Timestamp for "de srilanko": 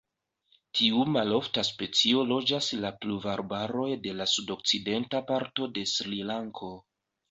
5.81-6.77